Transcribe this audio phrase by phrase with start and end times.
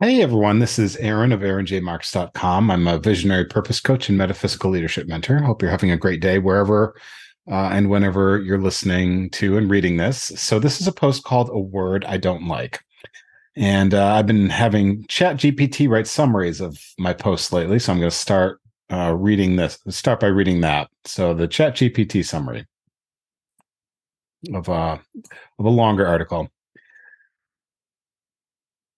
[0.00, 2.70] Hey everyone, this is Aaron of aaronjmarx.com.
[2.70, 5.40] I'm a visionary purpose coach and metaphysical leadership mentor.
[5.40, 6.94] Hope you're having a great day wherever
[7.50, 10.30] uh, and whenever you're listening to and reading this.
[10.36, 12.80] So, this is a post called A Word I Don't Like.
[13.56, 17.80] And uh, I've been having Chat GPT write summaries of my posts lately.
[17.80, 18.60] So, I'm going to start
[18.92, 20.90] uh, reading this, start by reading that.
[21.06, 22.64] So, the Chat GPT summary
[24.54, 24.98] of, uh,
[25.58, 26.48] of a longer article.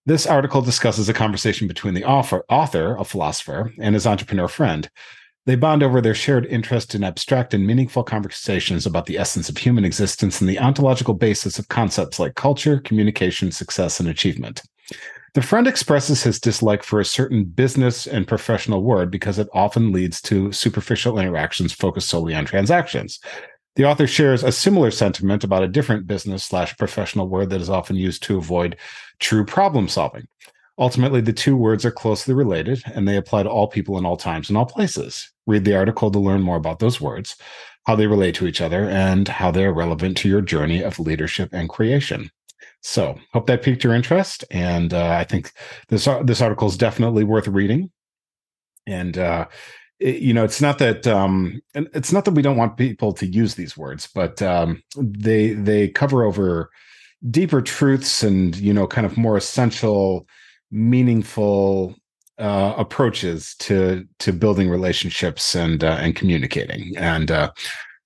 [0.06, 4.88] This article discusses a conversation between the author, author, a philosopher, and his entrepreneur friend.
[5.46, 9.58] They bond over their shared interest in abstract and meaningful conversations about the essence of
[9.58, 14.62] human existence and the ontological basis of concepts like culture, communication, success, and achievement.
[15.34, 19.92] The friend expresses his dislike for a certain business and professional word because it often
[19.92, 23.20] leads to superficial interactions focused solely on transactions.
[23.76, 27.70] The author shares a similar sentiment about a different business slash professional word that is
[27.70, 28.76] often used to avoid
[29.20, 30.26] true problem solving.
[30.78, 34.16] Ultimately, the two words are closely related and they apply to all people in all
[34.16, 35.30] times and all places.
[35.46, 37.36] Read the article to learn more about those words,
[37.86, 41.50] how they relate to each other, and how they're relevant to your journey of leadership
[41.52, 42.30] and creation.
[42.82, 45.52] So, hope that piqued your interest, and uh, I think
[45.88, 47.90] this this article is definitely worth reading.
[48.86, 49.46] And uh,
[50.00, 53.54] you know, it's not that um, it's not that we don't want people to use
[53.54, 56.70] these words, but um, they they cover over
[57.30, 60.26] deeper truths and you know kind of more essential
[60.70, 61.94] meaningful
[62.38, 66.96] uh, approaches to to building relationships and uh, and communicating.
[66.96, 67.50] And uh,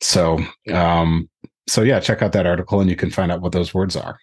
[0.00, 0.40] so
[0.72, 1.28] um,
[1.68, 4.18] so yeah check out that article and you can find out what those words are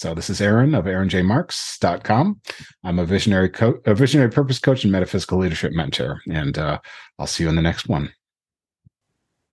[0.00, 2.40] so this is aaron of aaronjmarx.com
[2.84, 6.78] i'm a visionary coach a visionary purpose coach and metaphysical leadership mentor and uh,
[7.18, 8.10] i'll see you in the next one